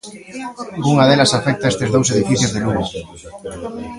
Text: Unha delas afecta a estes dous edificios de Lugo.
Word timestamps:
Unha 0.91 1.07
delas 1.09 1.35
afecta 1.39 1.63
a 1.65 1.71
estes 1.73 1.89
dous 1.95 2.07
edificios 2.15 2.51
de 2.53 2.59
Lugo. 2.63 2.83